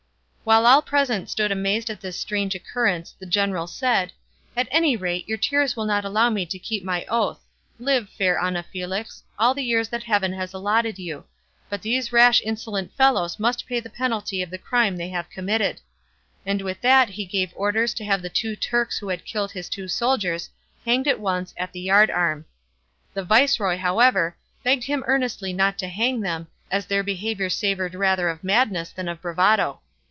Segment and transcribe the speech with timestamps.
[0.43, 4.11] While all present stood amazed at this strange occurrence the general said,
[4.57, 7.39] "At any rate your tears will not allow me to keep my oath;
[7.79, 11.25] live, fair Ana Felix, all the years that heaven has allotted you;
[11.69, 15.79] but these rash insolent fellows must pay the penalty of the crime they have committed;"
[16.43, 19.69] and with that he gave orders to have the two Turks who had killed his
[19.69, 20.49] two soldiers
[20.85, 22.45] hanged at once at the yard arm.
[23.13, 28.27] The viceroy, however, begged him earnestly not to hang them, as their behaviour savoured rather
[28.27, 29.81] of madness than of bravado.